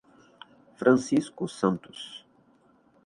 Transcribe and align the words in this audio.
Francisco 0.77 1.47
Santos 1.47 2.25